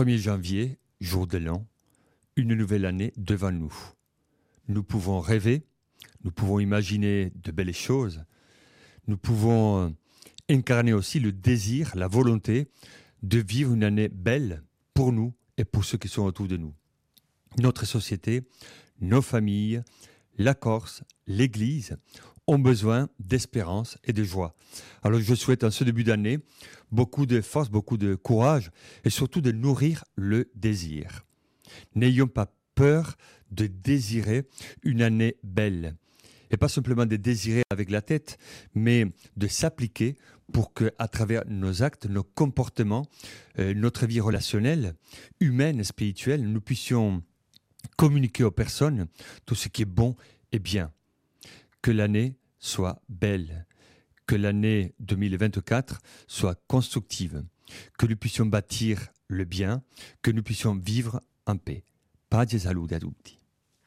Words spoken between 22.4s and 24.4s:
ont besoin d'espérance et de